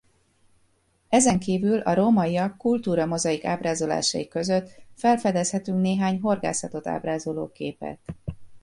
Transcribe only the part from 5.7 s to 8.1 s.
néhány horgászatot ábrázoló képet.